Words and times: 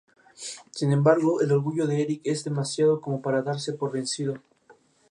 Sin 0.71 0.91
embargo, 0.91 1.41
el 1.41 1.51
orgullo 1.51 1.85
de 1.85 2.01
Eric 2.01 2.21
es 2.23 2.43
demasiado 2.43 2.99
como 3.01 3.21
para 3.21 3.43
darse 3.43 3.73
por 3.73 3.91
vencido. 3.91 4.39